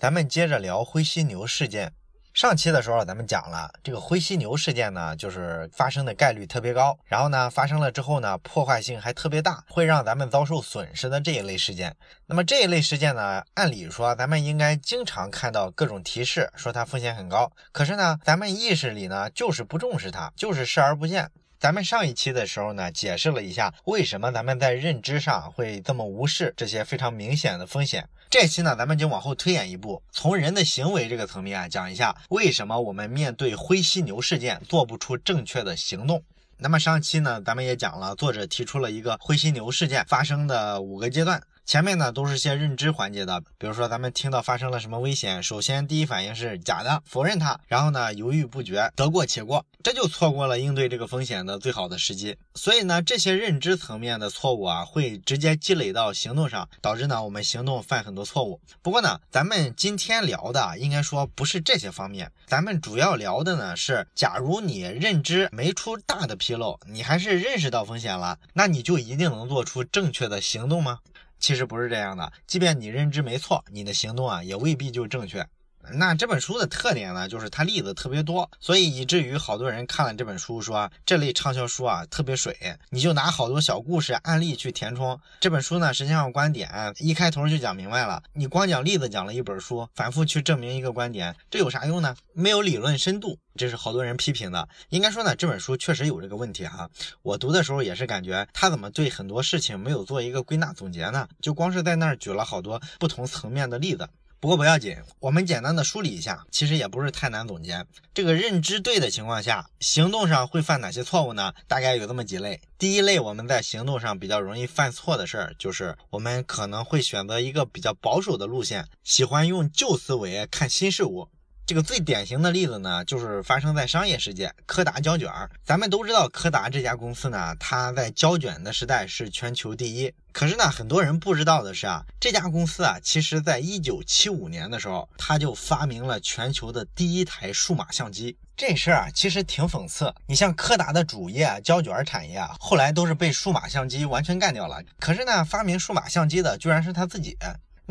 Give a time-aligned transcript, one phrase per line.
[0.00, 1.92] 咱们接着聊灰犀牛事件。
[2.32, 11.94] 上期的时候咱们讲了，这个灰犀牛事件呢，就是发生的概率特别高，然后呢，发生了之后呢，破坏性还特别大，会让咱们遭受损失的这一类事件。
[12.24, 17.52] 那么这一类事件呢，按理说咱们应该经常看到各种提示，说它风险很高。
[17.70, 21.30] 可是呢，咱们意识里呢，就是不重视它，就是视而不见。
[21.58, 28.08] 咱们上一期的时候呢，解释了一下为什么咱们在认知上会这么无视这些非常明显的风险。
[28.30, 36.22] 这期呢，咱们就往后推演一步，从人的行为这个层面啊，讲一下为什么我们面对灰犀牛事件做不出正确的行动。
[36.56, 41.42] 那么上期呢，咱们也讲了，作者提出了一个灰犀牛事件发生的五个阶段。
[41.70, 52.36] 前面呢都是些认知环节的，比如说咱们听到发生了什么危险，首先第一反应是假的，否认它，然后呢犹豫不决，得过且过，这就错过了应对这个风险的最好的时机。
[52.56, 58.60] 所以呢这些认知层面的错误啊，会直接积累到行动上，导致呢我们行动犯很多错误。
[58.82, 70.98] 不过呢咱们今天聊的应该说不是这些方面，咱们主要聊的呢是，假如你认知没出大的纰漏，你还是认识到风险了，那你就一定能做出正确的行动吗？
[71.40, 75.44] 其实不是这样的，即便你认知没错，你的行动啊也未必就正确。
[75.92, 82.56] 那这本书的特点呢，就是它例子特别多，所以以至于好多人看了这本书说这类畅销书啊特别水，
[82.90, 85.18] 你就拿好多小故事案例去填充。
[85.40, 92.14] 这本书呢，实际上观点一开头就讲明白了，你光讲例子讲了一本书，反复去证明一个观点，这有啥用呢？
[92.34, 94.68] 没有理论深度，这是好多人批评的。
[94.90, 96.88] 应该说呢，这本书确实有这个问题哈。
[97.22, 101.26] 我读的时候也是感觉他怎么对很多事情没有做一个归纳总结呢？
[101.40, 104.08] 就光是在那儿举了好多不同层面的例子。
[104.40, 107.84] 不过不要紧，我们简单的梳理一下，其实也不是太难总结。
[108.14, 111.52] 这个认知对的情况下，行动上会犯哪些错误呢？
[111.68, 112.58] 大概有这么几类。
[112.78, 121.28] 第一类，我们在行动上比较容易犯错的事儿，就是我们可能会选择一个比较保守的路线，喜欢用旧思维看新事物。
[121.70, 125.30] 这个最典型的例子呢，就是发生在商业世界，柯达胶卷。
[125.62, 130.12] 咱们都知道，柯达这家公司呢，它在胶卷的时代是全球第一。
[130.32, 138.36] 可是呢，很多人不知道的是啊，这家公司啊，其实在一九七五年的时候，它就发明了全球的第一台数码相机。
[138.56, 140.12] 这事儿啊，其实挺讽刺。
[140.26, 144.82] 你像柯达的主业胶卷产业啊，后来都是被数码相机完全干掉了。
[144.98, 147.38] 可是呢，发明数码相机的居然是他自己。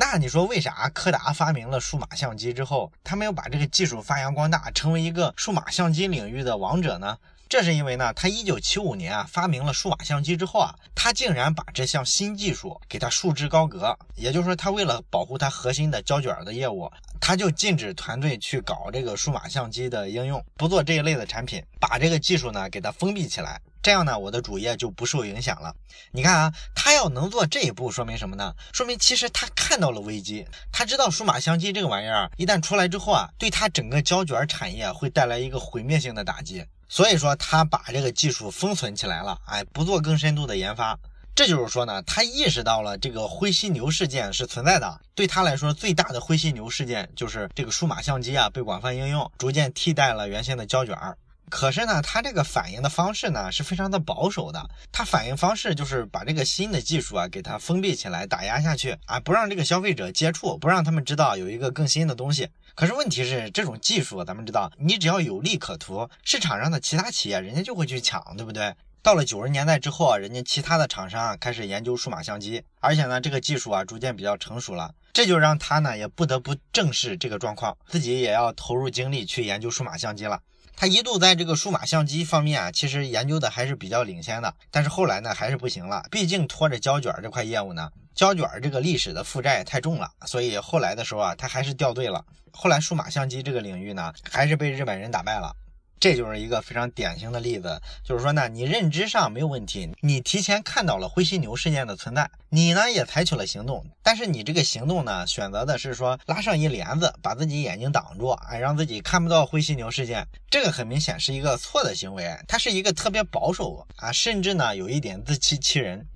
[0.01, 7.17] 那你说为啥柯达发明了数码相机之后，他没有把这个技术发扬光大，成为一个数码相机领域的王者呢？
[7.49, 13.97] 这是因为呢，他一九七五年啊发明了数码相机之后啊，他竟然把这项新技术给他束之高阁。
[14.13, 23.59] 也就是说，他为了保护他核心的胶卷的业务，他就禁止团队去搞这个数码相机的应用，不做这一类的产品，把这个技术呢给它封闭起来。
[23.81, 25.73] 这样呢，我的主业就不受影响了。
[26.11, 28.53] 你看啊，他要能做这一步，说明什么呢？
[28.71, 36.63] 说明其实他看到了危机，他知道数码相机这个玩意儿一旦出来之后啊，对他整个胶卷产业会带来一个毁灭性的打击。
[36.89, 40.99] 所以说他把这个技术封存起来了，哎，不做更深度的研发。
[41.35, 44.99] 这就是说呢，他意识到了这个灰犀牛事件是存在的。
[45.15, 51.17] 对他来说，最大的灰犀牛事件就是这个数码相机啊被广泛应用，逐渐替代了原先的胶卷儿。
[51.49, 54.69] 可是呢，他这个反应的方式呢是非常的保守的。
[54.91, 62.47] 他反应方式就是把这个新的技术啊给它封闭起来，打压下去啊，不让这个消费者接触，不让他们知道有一个更新的东西。
[62.75, 68.73] 可是问题是，这种技术咱们知道，你只要有利可图，市场上的其他企业人家就会去抢，对不对？
[69.01, 80.41] 到了九十年代之后啊，人家其他的厂商啊开始研究数码相机，而且呢，这个技术啊逐渐比较成熟了，这就让他呢也不得不正视这个状况，自己也要投入精力去研究数码相机了。
[80.79, 84.55] 他一度在这个数码相机方面啊，其实研究的还是比较领先的。
[84.71, 86.05] 但是后来呢，还是不行了。
[86.09, 92.23] 毕竟拖着胶卷这块业务呢，胶卷这个历史的负债太重了，所以后来的时候啊，他还是掉队了。
[92.53, 95.53] 后来数码相机这个领域呢，还是被日本人打败了。
[95.99, 116.07] 这就是一个非常典型的例子，就是说呢，你认知上没有问题，你提前看到了灰犀牛事件的存在，你呢也采取了行动，但是你这个行动呢，选择的是说拉上一帘子，把自己眼睛挡住，哎，让自己看不到灰犀牛事件，这个很明显是一个错的行为，它是一个特别保守啊，甚至呢有一点自欺欺人。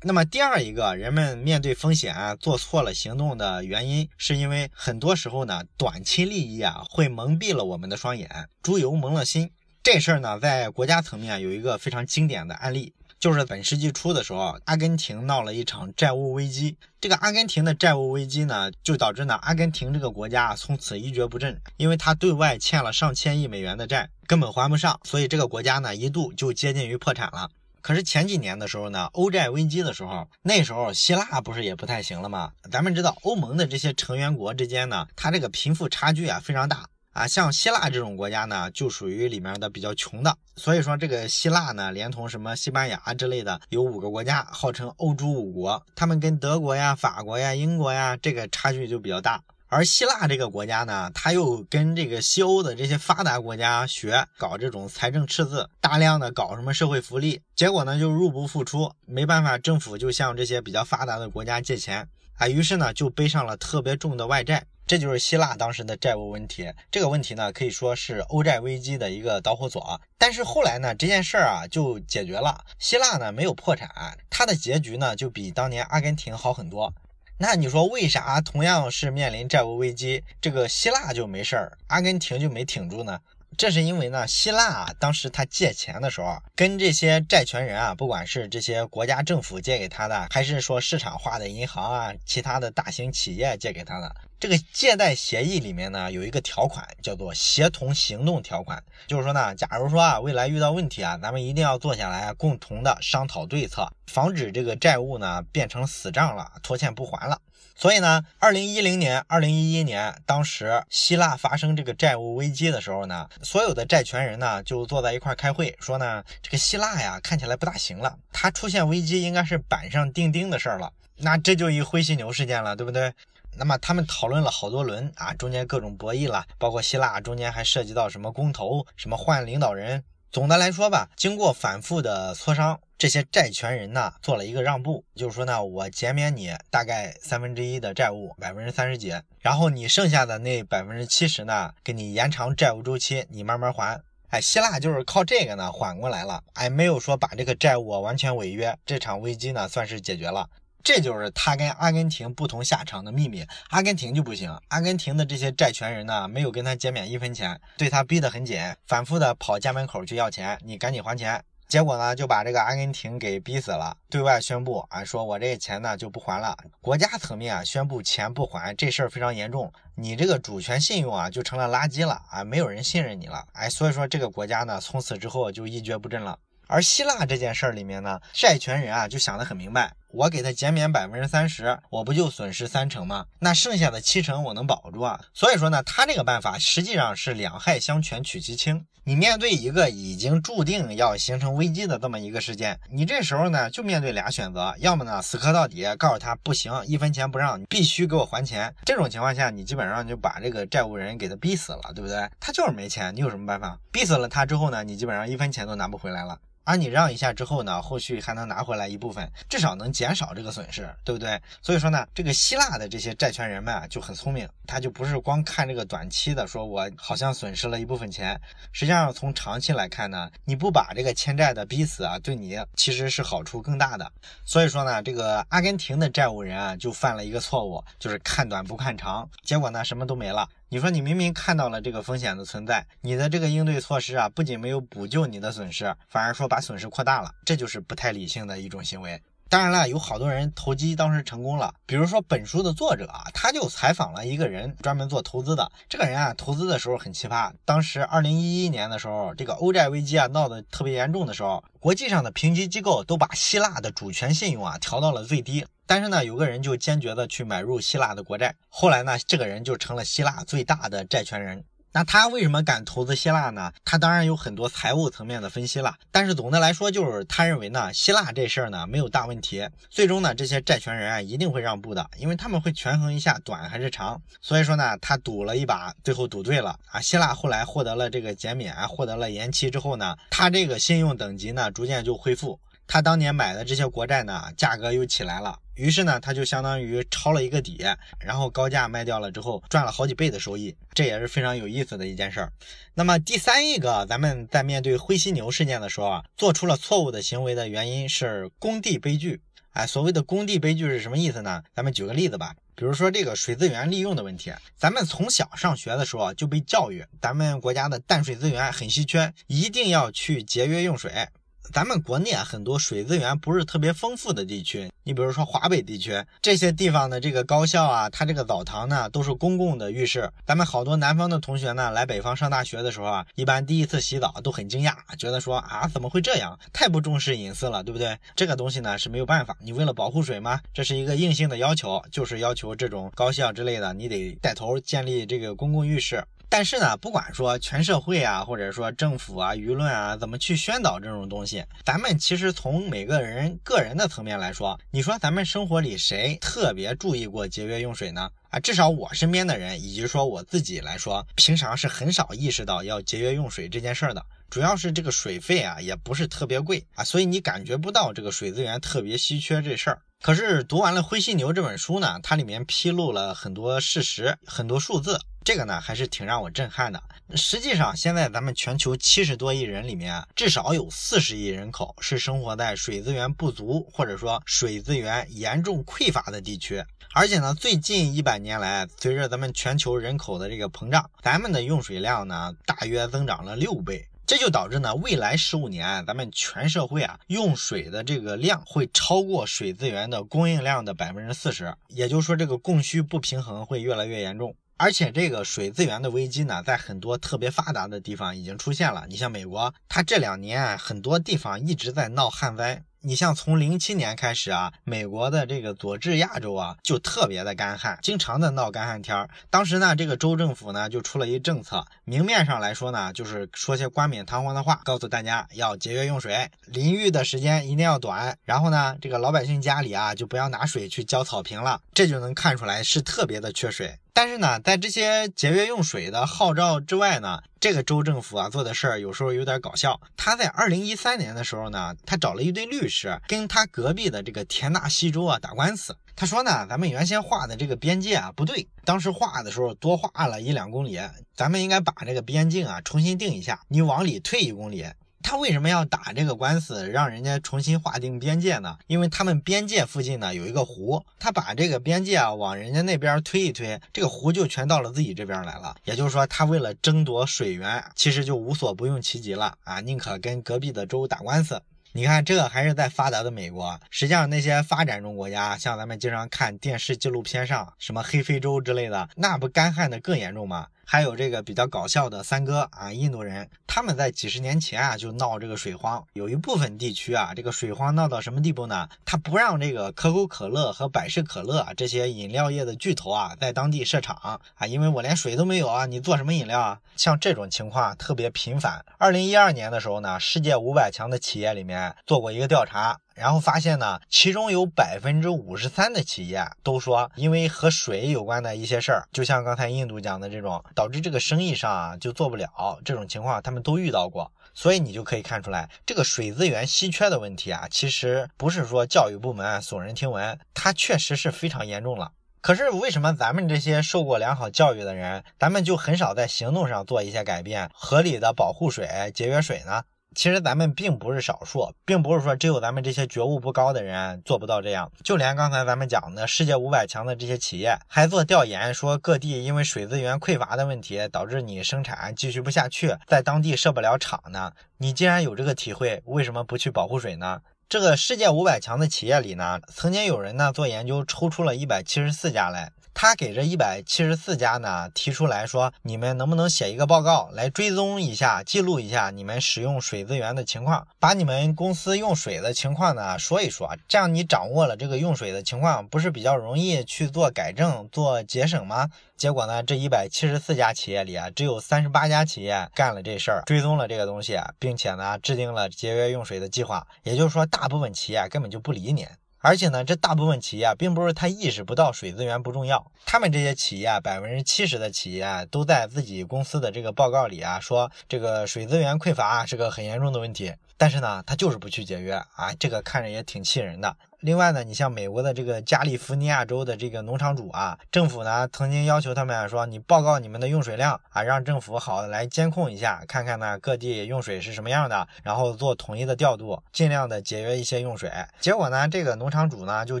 [0.04, 9.50] 那么第二一个人们面对风险做错了行动的原因，是因为很多时候呢，短期利益啊会蒙蔽了我们的双眼，猪油蒙了心。
[9.82, 16.76] 这事儿呢，在国家层面有一个非常经典的案例，就是本世纪初的时候，阿根廷闹了一场债务危机。
[17.00, 27.50] 这个阿根廷的债务危机呢，就导致呢，阿根廷这个国家从此一蹶不振，因为他对外欠了上千亿美元的债，根本还不上，所以这个国家呢，一度就接近于破产了。
[27.88, 32.52] 可是前几年的时候呢，欧债危机的时候，那时候希腊不是也不太行了吗？
[32.70, 37.26] 咱们知道欧盟的这些成员国之间呢，它这个贫富差距啊非常大啊。
[37.26, 40.36] 像希腊这种国家呢，就属于里面的比较穷的。
[40.54, 49.42] 所以说这个希腊呢，连同什么西班牙之类的，有五个国家号称欧洲五国，他们跟德国呀、法国呀、英国呀这个差距就比较大。
[49.70, 66.72] 而希腊这个国家呢，他又跟这个西欧的这些发达国家学搞这种财政赤字，大量的搞什么社会福利，结果呢就入不敷出，没办法，政府就向这些比较发达的国家借钱，啊，于是呢就背上了特别重的外债，这就是希腊当时的债务问题。
[66.90, 70.00] 这个问题呢可以说是欧债危机的一个导火索。
[70.16, 76.94] 但是后来呢这件事儿啊就解决了，希腊呢没有破产，它的结局呢就比当年阿根廷好很多。
[77.40, 83.20] 那你说为啥同样是面临债务危机，这个希腊就没事儿，阿根廷就没挺住呢？
[83.56, 103.92] 这是因为呢，希腊啊，当时他借钱的时候，跟这些债权人啊，不管是这些国家政府借给他的，还是说市场化的银行啊，其他的大型企业借给他的，这个借贷协议里面呢，有一个条款叫做协同行动条款，就是说呢，假如说啊，未来遇到问题啊，咱们一定要坐下来共同的商讨对策。
[104.06, 107.40] 防止这个债务呢变成死账了，拖欠不还了。
[107.78, 120.92] 所以呢，二零一零年、二零一一年，当时希腊发生这个债务危机的时候呢，所有的债权人呢就坐在一块开会，说呢，这个希腊呀看起来不大行了，它出现危机应该是板上钉钉的事儿了。
[121.18, 123.14] 那这就一灰犀牛事件了，对不对？
[123.56, 130.02] 那么他们讨论了好多轮啊，中间各种博弈了，包括希腊中间还涉及到什么公投、什么换领导人。
[130.32, 144.00] 总的来说吧，经过反复的磋商，这些债权人呢做了一个让步，就是说呢，我减免你大概三分之一的债务，百分之三十几，然后你剩下的那百分之七十呢，给你延长债务周期，你慢慢还。
[144.30, 150.50] 哎，希腊就是靠这个呢缓过来了，哎，没有说把这个债务完全违约，这场危机呢算是解决了。
[150.84, 153.46] 这就是他跟阿根廷不同下场的秘密。
[153.70, 161.42] 阿根廷就不行，阿根廷的这些债权人呢，没有跟他减免一分钱，对他逼得很紧，反复的跑家门口去要钱，你赶紧还钱。
[161.68, 166.56] 结果呢，就把这个阿根廷给逼死了，对外宣布啊，说我这个钱呢就不还了。
[166.80, 173.44] 国家层面啊，宣布钱不还，这事儿非常严重，你这个主权信用啊就成了垃圾了啊，没有人信任你了。
[173.52, 176.38] 哎，所以说这个国家呢，从此之后就一蹶不振了。
[176.68, 179.92] 而希腊这件事儿里面呢，债权人啊就想得很明白。
[180.10, 183.26] 我给他减免百分之三十，我不就损失三成吗？
[183.40, 185.20] 那剩下的七成我能保住啊。
[185.34, 188.86] 所以说呢，他这个办法实际上是两害相权取其轻。
[189.08, 198.70] 你面对一个已经注定要形成危机的这么一个事件，你这时候呢就面对俩选择，要么呢死磕到底，告诉他不行，一分钱不让，必须给我还钱。
[198.84, 202.28] 这种情况下，你基本上就把这个债务人给他逼死了，对不对？
[202.38, 203.78] 他就是没钱，你有什么办法？
[203.90, 206.38] 逼死了他之后呢，你基本上一分钱都拿不回来了。
[206.68, 211.40] 而你让一下之后呢，后续还能拿回来一部分，至少能减少这个损失，对不对？
[211.62, 218.38] 所以说呢，这个希腊的这些债权人们啊就很聪明，他就不是光看这个短期的，说我好像损失了一部分钱，
[218.70, 224.12] 实际上从长期来看呢，你不把这个欠债的逼死啊，对你其实是好处更大的。
[224.44, 230.46] 所以说呢，这个阿根廷的债务人啊就犯了一个错误，就是看短不看长，结果呢什么都没了。
[230.70, 239.22] 你说你明明看到了这个风险的存在，你的这个应对措施啊，不仅没有补救你的损失，反而说把损失扩大了，这就是不太理性的一种行为。
[239.50, 245.72] 当然了，有好多人投机当时成功了，比如说本书的作者啊，他就采访了一个人，专门做投资的。
[245.88, 247.50] 这个人啊，投资的时候很奇葩。
[247.64, 255.64] 当时二零一一年的时候，这个欧债危机啊闹得特别严重的时候，国际上的评级机构都把希腊的主权信用啊调到了最低。
[255.86, 261.64] 但是呢，有个人就坚决的去买入希腊的国债，后来呢，这个人就成了希腊最大的债权人。
[261.92, 263.72] 那他为什么敢投资希腊呢？
[263.84, 274.20] 他当然有很多财务层面的分析了，但是总的来说，就是他认为呢，希腊这事儿呢没有大问题，最终呢，这些债权人啊一定会让步的，因为他们会权衡一下短还是长。
[274.40, 277.00] 所以说呢，他赌了一把，最后赌对了啊。
[277.00, 282.60] 希腊后来获得了这个减免，获得了延期之后呢，他这个信用等级呢逐渐就恢复。
[282.86, 287.86] 他当年买的这些国债呢，价格又起来了，于是呢，他就相当于抄了一个底，
[288.18, 292.52] 然后高价卖掉了之后，赚了好几倍的收益，这也是非常有意思的一件事儿。
[292.94, 299.40] 那么第三一个，咱们在面对灰犀牛事件的时候啊，做出了错误的行为的原因是工地悲剧。
[299.74, 301.62] 哎，所谓的工地悲剧是什么意思呢？
[301.72, 311.28] 咱们举个例子吧，比如说这个水资源利用的问题，咱们从小上学的时候就被教育，咱们国家的淡水资源很稀缺，一定要去节约用水。
[311.72, 320.30] 咱们国内啊，很多水资源不是特别丰富的地区，你比如说华北地区这些地方的这个高校啊，它这个澡堂呢都是公共的浴室。
[320.46, 328.16] 咱们好多南方的同学呢来北方上大学的时候啊，一般第一次洗澡都很惊讶，觉得说啊怎么会这样，太不重视隐私了，对不对？
[328.34, 336.24] 这个东西呢是没有办法，你为了保护水嘛，这是一个硬性的要求，就是要求这种高校之类的，你得带头建立这个公共浴室。
[336.50, 348.30] 但是呢，不管说全社会啊，或者说政府啊、舆论啊，怎么去宣导这种东西，咱们其实从每个人个人的层面来说，你说咱们生活里谁特别注意过节约用水呢？
[348.50, 354.24] 啊，至少我身边的人，以及说我自己来说，平常是很少意识到要节约用水这件事儿的。
[354.48, 360.00] 主要是这个水费啊，也不是特别贵啊，所以你感觉不到这个水资源特别稀缺这事儿。
[360.22, 365.20] 可是读完了《灰犀牛》这本书呢，它里面披露了很多事实，很多数字。
[365.48, 367.02] 这个呢还是挺让我震撼的。
[367.34, 376.84] 实际上，现在咱们全球七十多亿人里面，至少有四十亿人口是生活在水资源不足或者说水资源严重匮乏的地区。
[377.14, 384.06] 而且呢，最近一百年来，随着咱们全球人口的这个膨胀，咱们的用水量呢大约增长了六倍。
[384.26, 391.74] 这就导致呢，未来十五年，咱们全社会啊用水的这个量会超过水资源的供应量的百分之四十。
[391.88, 394.54] 也就是说，这个供需不平衡会越来越严重。
[394.78, 399.04] 而且这个水资源的危机呢，在很多特别发达的地方已经出现了。
[399.08, 402.84] 你像美国，它这两年很多地方一直在闹旱灾。
[403.08, 409.30] 你像从零七年开始啊，美国的这个佐治亚州啊，就特别的干旱，经常的闹干旱天儿。
[409.48, 418.36] 当时呢，这个州政府呢就出了一政策，明面上来说呢，就是说些冠冕堂皇的话，告诉大家要节约用水，淋浴的时间一定要短。
[418.44, 423.98] 然后呢，这个老百姓家里啊，就不要拿水去浇草坪了，这就能看出来是特别的缺水。
[424.12, 430.00] 但是呢，在这些节约用水的号召之外呢，这个州政府啊做的事儿有时候有点搞笑。
[430.16, 435.96] 他在二零一三年的时候呢，他找了一堆律师跟他隔壁的这个田纳西州啊打官司。
[436.14, 440.98] 他说呢，咱们原先画的这个边界啊不对，当时画的时候多画了一两公里，
[441.34, 444.84] 咱们应该把这个边境啊重新定一下，你往里退一公里。
[445.28, 448.78] 他为什么要打这个官司，让人家重新划定边界呢？
[448.86, 455.76] 因为他们边界附近呢有一个湖，他把这个边界啊往人家那边推一推，这个湖就全到了自己这边来了。
[455.84, 461.60] 也就是说，他为了争夺水源，其实就无所不用其极了啊，宁可跟隔壁的州打官司。
[461.92, 463.78] 你看，这个还是在发达的美国。
[463.90, 470.68] 实际上，那些发展中国家，像咱们经常看电视纪录片上什么黑非洲之类的，那不干旱的更严重吗？
[470.90, 478.88] 还有这个比较搞笑的三哥啊，印度人，他们在几十年前啊就闹这个水荒，有一部分地区啊，这个水荒闹到什么地步呢？
[479.04, 486.80] 他不让这个可口可乐和百事可乐这些饮料业的巨头啊在当地设厂啊，因为我连水都没有啊，你做什么饮料啊？
[486.96, 488.82] 像这种情况特别频繁。
[488.96, 492.98] 二零一二年的时候呢，世界五百强的企业里面做过一个调查。
[493.18, 502.78] 然后发现呢，其中有百分之五十三的企业都说，因为和水有关的一些事儿，就像刚才印度讲的这种，导致这个生意上啊就做不了。
[502.84, 512.12] 这种情况他们都遇到过，所以你就可以看出来，这个水资源稀缺的问题啊，其实不是说教育部门耸人听闻，它确实是非常严重了。
[512.40, 519.82] 可是为什么咱们这些受过良好教育的人，咱们就很少在行动上做一些改变，合理的保护水、节约水呢？
[520.14, 524.90] 其实咱们并不是少数，并不是说只有咱们这些觉悟不高的人做不到这样。
[525.04, 534.52] 就连刚才咱们讲的世界五百强的这些企业，还做调研说各地因为水资源匮乏的问题，导致你生产继续不下去，在当地设不了厂呢。
[534.78, 537.40] 你既然有这个体会，为什么不去保护水呢？
[537.68, 542.72] 这个世界五百强的企业里呢，曾经有人呢做研究，抽出了一百七十四家来。
[543.00, 558.88] 他给这一百七十四家呢提出来说，你们能不能写一个报告来追踪一下、记录一下你们使用水资源的情况，把你们公司用水的情况呢说一说，这样你掌握了这个用水的情况，不是比较容易去做改正、做节省吗？
[559.16, 566.84] 结果呢，这一百七十四家企业里啊，只有三十八家企业干了这事儿，追踪了这个东西，并且呢，制定了节约用水的计划。
[567.04, 569.06] 也就是说，大部分企业根本就不理你。
[569.48, 580.52] 而且呢，这大部分企业啊并不是他意识不到水资源不重要，他们这些企业百分之七十的企业都在自己公司的这个报告里啊说，这个水资源匮乏是个很严重的问题。
[580.76, 583.96] 但是呢，他就是不去节约啊，这个看着也挺气人的。
[584.20, 598.10] 另外呢，你像美国的这个加利福尼亚州的这个农场主啊，政府呢曾经要求他们说，你报告你们的用水量啊，让政府好来监控一下，看看呢各地用水是什么样的，然后做统一的调度，尽量的节约一些用水。
[598.40, 600.00] 结果呢，这个农场主呢就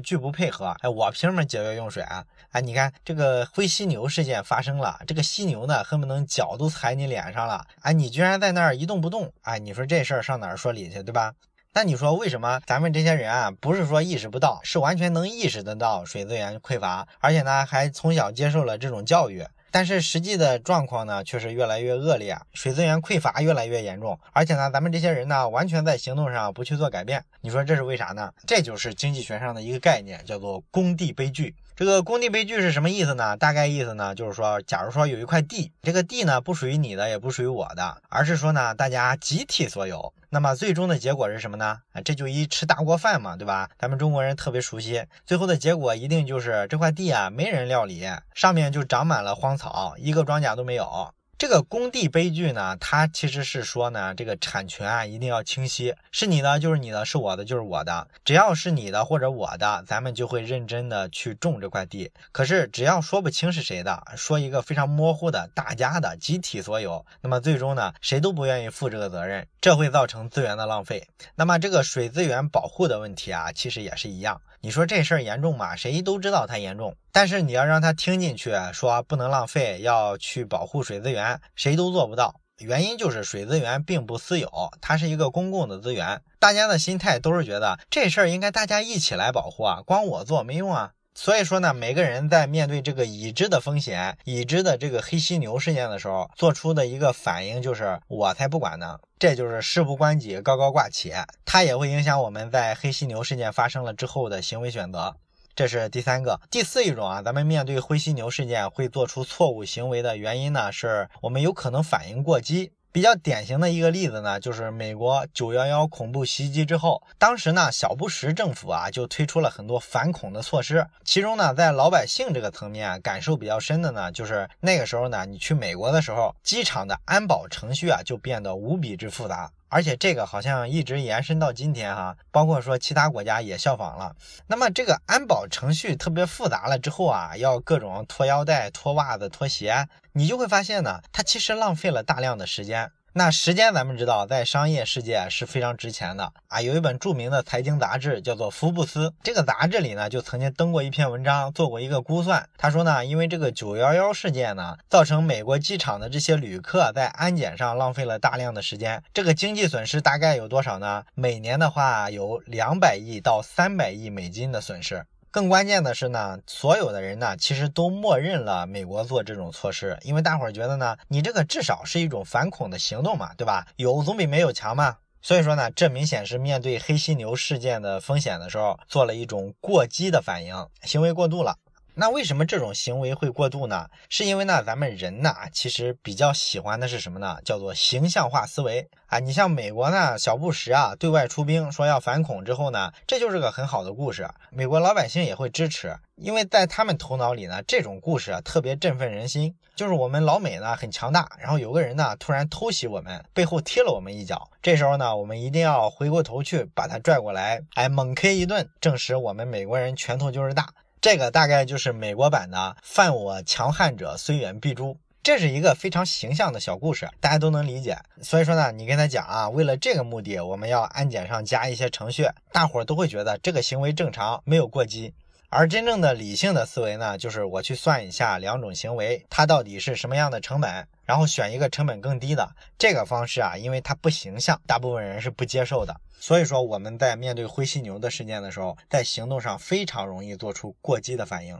[0.00, 2.24] 拒不配合，哎，我凭什么节约用水啊？
[2.50, 11.34] 哎，你看这个灰犀牛事件发生了，这个犀牛呢恨不能脚都踩你脸上了，哎，你居然在那儿一动不动，哎，你说这事儿上哪儿说理去，对吧？
[11.78, 19.46] 那你说为什么咱们这些人啊，不是说意识不到，是完全能意识得到水资源匮乏，而且呢还从小接受了这种教育？
[19.70, 27.24] 但是实际的状况呢，却是越来越恶劣，水资源匮乏越来越严重，而且呢，咱们这些人呢，完全在行动上不去做改变。
[27.42, 28.32] 你说这是为啥呢？
[28.44, 31.54] 这就是经济学上的一个概念，叫做工地悲剧。
[31.78, 33.36] 这个工地悲剧是什么意思呢？
[33.36, 40.12] 大概意思呢，就是说，假如说有一块地，这个地呢不属于你的，也不属于我的，而是说呢，大家集体所有。
[40.28, 41.78] 那么最终的结果是什么呢？
[41.92, 43.70] 啊，这就一吃大锅饭嘛，对吧？
[43.78, 48.04] 咱们中国人特别熟悉，最后的结果一定就是这块地啊没人料理，
[48.34, 51.14] 上面就长满了荒草，一个庄稼都没有。
[51.38, 62.10] 这个工地悲剧呢，它其实是说呢，这个产权啊一定要清晰，是你的就是你的，是我的就是我的，只要是你的或者我的，咱们就会认真的去种这块地。
[62.32, 71.06] 可是只要说不清是谁的，说一个非常模糊的大家的集体所有，那么最终呢，谁都不愿意负这个责任，这会造成资源的浪费。
[71.36, 74.40] 那么这个水资源保护的问题啊，其实也是一样。
[74.60, 75.76] 你说这事儿严重吗？
[75.76, 82.40] 谁都知道它严重，但是你要让他听进去，说不能浪费，要去保护水资源，谁都做不到。
[82.58, 90.90] 原因就是水资源并不私有，它是一个公共的资源，大家的心态都是觉得这事儿应该大家一起来保护啊，光我做没用啊。
[91.14, 98.98] 所以说呢，每个人在面对这个已知的风险、已知的这个黑犀牛事件的时候，做出的一个反应就是我才不管呢。
[99.18, 101.12] 这就是事不关己高高挂起，
[101.44, 105.16] 它也会影响我们在黑犀牛事件发生了之后的行为选择。
[105.58, 112.70] 这是第三个，第四一种啊，咱们面对灰犀牛事件会做出错误行为的原因呢，是我们有可能反应过激。
[112.92, 120.86] 比较典型的一个例子呢，就是美国九幺幺恐怖袭击之后，当时呢，小布什政府啊就推出了很多反恐的措施。
[121.02, 129.50] 其中呢，在老百姓这个层面感受比较深的呢，就是那个时候呢，你去美国的时候，机场的安保程序啊就变得无比之复杂。
[129.68, 134.16] 而且这个好像一直延伸到今天哈，包括说其他国家也效仿了。
[134.46, 142.90] 那么这个安保程序特别复杂了之后啊，要各种脱腰带、脱袜子、脱鞋，你就会发现呢，它其实浪费了大量的时间。
[143.18, 146.62] 那时间咱们知道，在商业世界是非常值钱的啊。
[146.62, 152.48] 有一本著名的财经杂志叫做《福布斯》，这个杂志里呢就曾经登过一篇文章，做过一个估算。
[152.56, 161.02] 他说呢，因为这个九幺幺事件呢，造成美国机场的这些旅客在安检上浪费了大量的时间，这个经济损失大概有多少呢？
[161.16, 165.04] 每年的话有两百亿到三百亿美金的损失。
[165.30, 173.66] 更关键的是呢，所有的人呢，其实都默认了美国做这种措施，因为大伙儿觉得呢，你这个至少是一种反恐的行动嘛，对吧？
[173.76, 174.96] 有总比没有强嘛。
[175.20, 181.56] 所以说呢，这明显是面对黑犀牛事件的风险的时候，做了一种过激的反应，行为过度了。
[182.00, 183.88] 那为什么这种行为会过度呢？
[184.08, 187.38] 是因为呢，咱们人呢，其实比较喜欢的是什么呢？
[187.44, 189.18] 叫做形象化思维啊。
[189.18, 199.52] 你像美国呢，小布什啊，对外出兵说要反恐之后呢，这就是个很好的故事，美国老百姓也会支持，因为在他们头脑里呢，这种故事啊特别振奋人心。
[199.74, 210.68] 就是我们老美呢很强大，然后有个人呢突然偷袭我们，背后踢了我们一脚，这时候呢，我们一定要回过头去把他拽过来，哎，猛 K 一顿，证实我们美国人拳头就是大。
[211.00, 214.96] 这个大概就是美国版的“犯我强悍者，虽远必诛”。
[215.22, 217.98] 这是一个非常形象的小故事，大家都能理解。
[218.22, 225.12] 所以说呢，你跟他讲啊，为了这个目的，我们要安检上加一些程序，大伙儿都会觉得这个行为正常，没有过激。
[225.50, 235.98] 而真正的理性的思维呢，就是我去算一下两种行为它到底是什么样的成本，然后选一个成本更低的这个方式啊，因为它不形象，大部分人是不接受的。
[236.20, 241.58] 所以说我们在面对灰犀牛的事件的时候，在行动上非常容易做出过激的反应。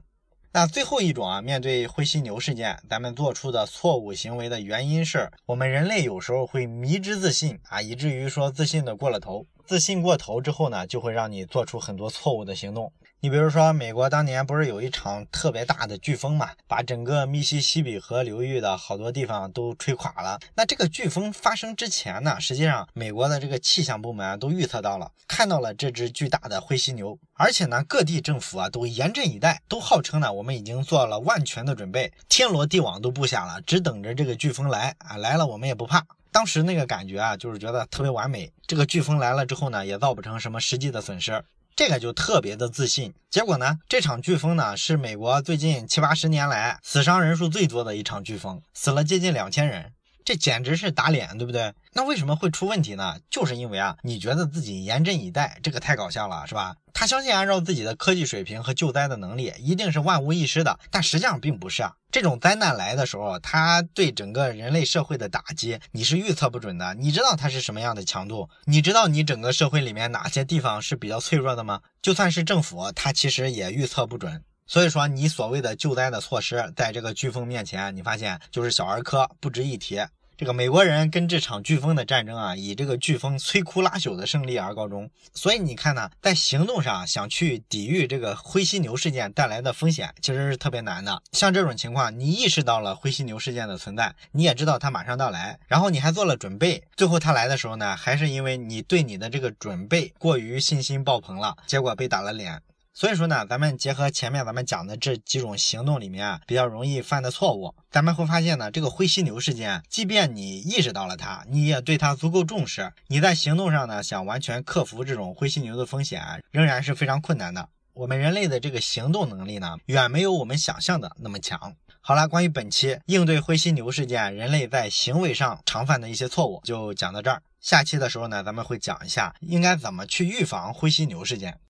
[0.53, 9.47] 那最后一种啊，面对灰犀牛事件，咱们做出的错误行为的原因是我们人类有时候会迷之自信啊，以至于说自信的过了头。
[9.65, 12.93] 自信过头之后呢，就会让你做出很多错误的行动。
[13.21, 20.39] 你比如说，美国当年不是有一场特别大的飓风嘛，把整个密西西比河流域的好多地方都吹垮了。
[20.55, 36.07] 那这个飓风发生之前呢，实际上美国的这个气象部门都预测到了，看到了这只巨大的灰犀牛，而且呢，各地政府啊都严阵以待，都号称呢我们已经做了万全的准备，天罗地网都布下了，只等着这个飓风来啊，来了我们也不怕。
[36.31, 38.53] 当时那个感觉啊，就是觉得特别完美。
[38.69, 41.43] 这个飓风来了之后呢，也造不成什么实际的损失。
[41.79, 49.93] 这个就特别的自信，结果呢，这场飓风呢是美国最近七八十年来死伤人数最多的一场飓风，死了接近两千人。
[50.29, 51.73] 这简直是打脸，对不对？
[51.95, 53.17] 那为什么会出问题呢？
[53.31, 56.77] 就是因为啊，你觉得自己严阵以待，这个太搞笑了，是吧？
[56.93, 61.95] 他相信按照自己的科技水平和救灾的能力，一定是万无一失的，但实际上并不是啊。
[62.13, 66.93] 这种灾难来的时候，他对整个人类社会的打击，你是预测不准的。
[66.97, 68.51] 你知道它是什么样的强度？
[68.67, 71.81] 你知道你整个社会里面哪些地方是比较脆弱的吗？
[72.03, 74.45] 就算是政府，它其实也预测不准。
[74.67, 79.99] 所以说，你所谓的救灾的措施，在这个飓风面前，你发现就是小儿科，不值一提。
[80.39, 85.11] 这个美国人跟这场飓风的战争啊，以这个飓风摧枯拉朽的胜利而告终。
[85.35, 91.21] 所以你看呢，在行动上想去抵御这个灰犀牛事件带来的风险，其实是特别难的。
[91.33, 102.63] 像这种情况，你意识到了灰犀牛事件的存在，你也知道它马上到来，然后你还做了准备，最后它来的时候呢，还是因为你对你的这个准备过于信心爆棚了，结果被打了脸。
[102.99, 117.69] 所以说呢，咱们结合前面咱们讲的这几种行动里面啊，比较容易犯的错误，咱们会发现呢，这个灰犀牛事件，即便你意识到了它，你也对它足够重视，你在行动上呢，想完全克服这种灰犀牛的风险，仍然是非常困难的。
[117.93, 121.77] 我们人类的这个行动能力呢，远没有我们想象的那么强。
[122.01, 127.41] 好了，关于本期应对灰犀牛事件，人类在行为上常犯的一些错误，就讲到这儿。
[127.61, 131.61] 下期的时候呢，咱们会讲一下应该怎么去预防灰犀牛事件。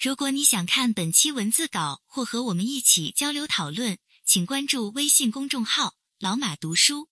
[0.00, 7.08] 如果你想看本期文字稿或和我们一起交流讨论，请关注微信公众号“老马读书”。